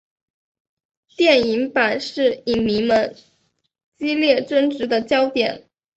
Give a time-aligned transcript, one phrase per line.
[1.15, 3.15] 电影版是影迷们
[3.99, 5.67] 激烈争执的焦点。